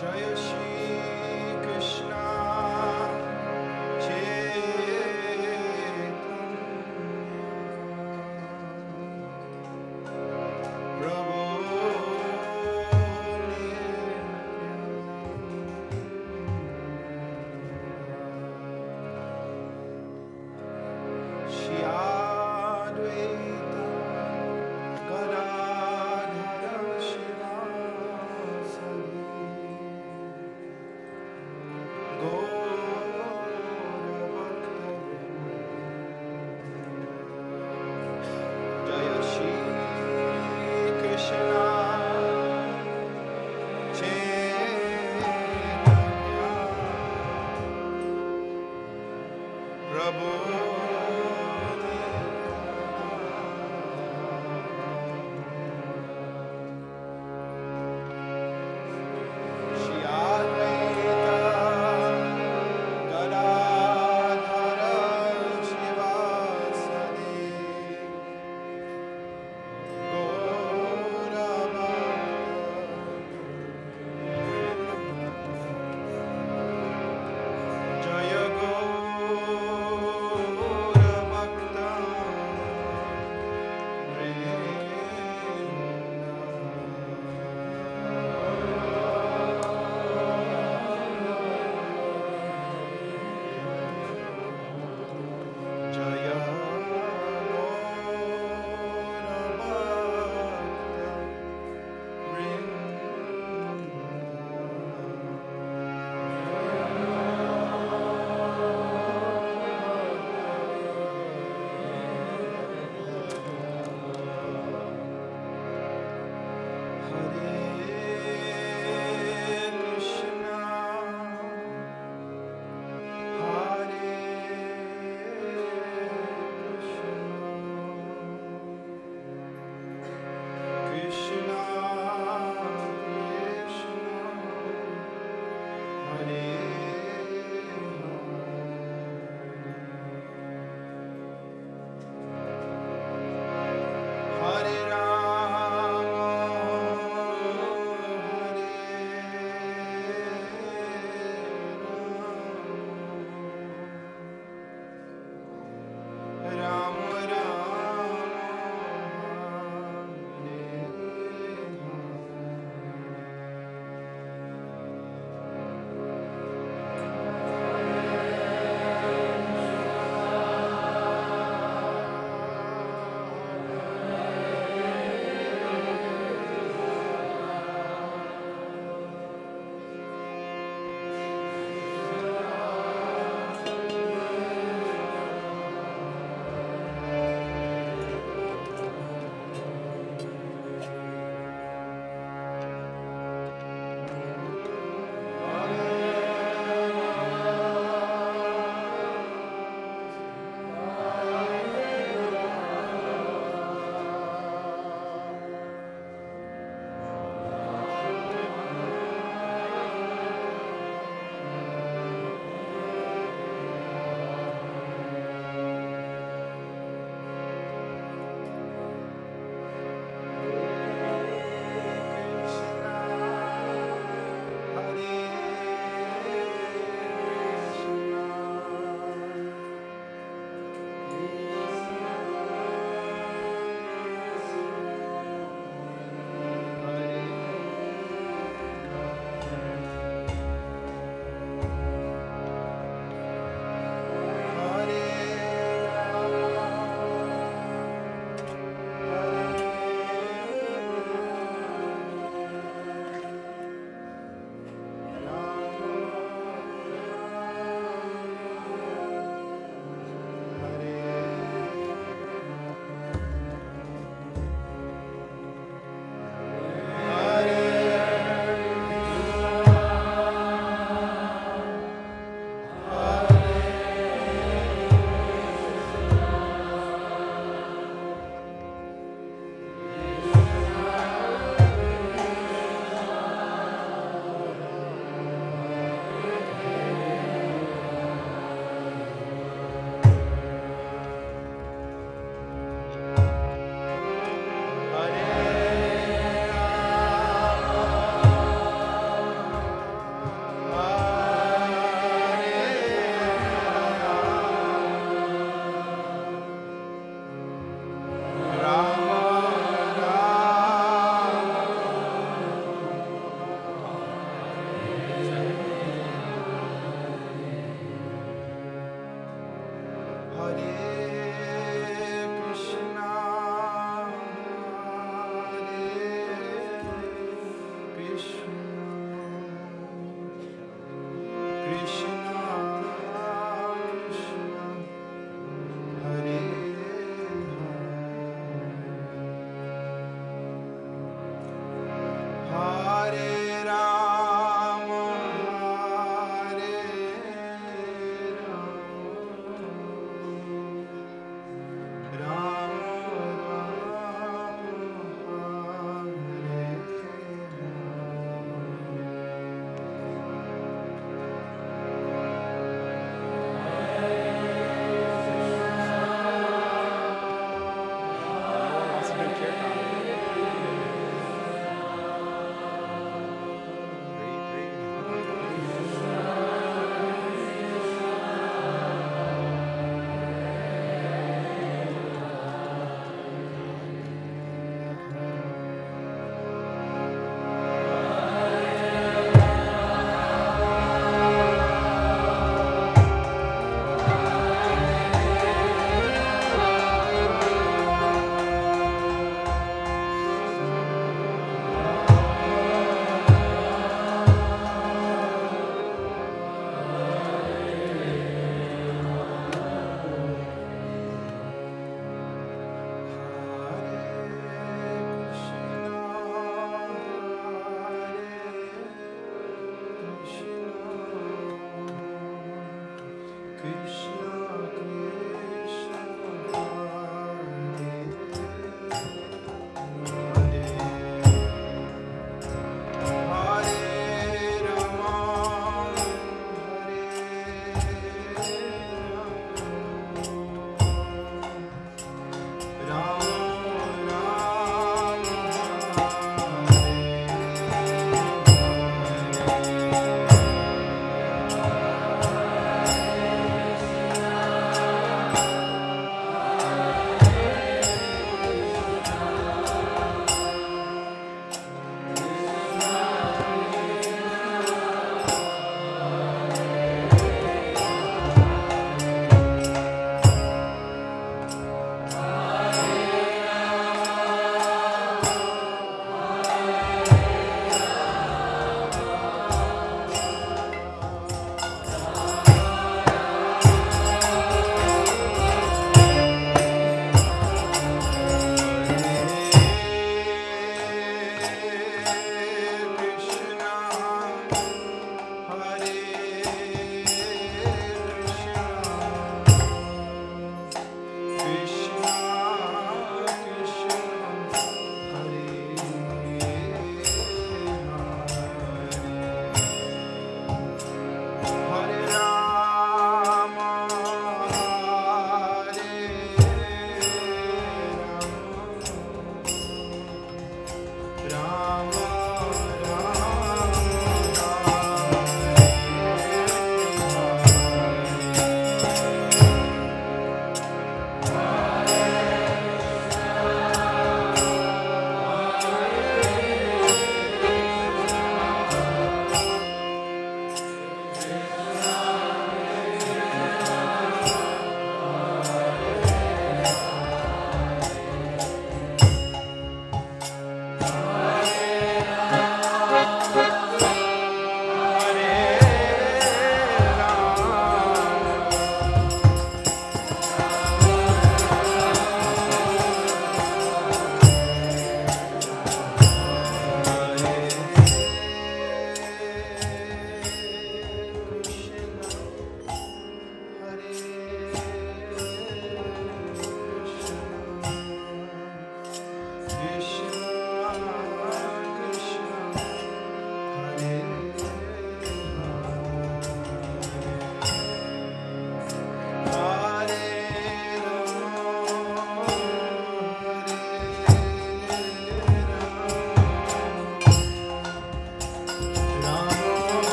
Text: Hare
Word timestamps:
Hare 0.00 0.93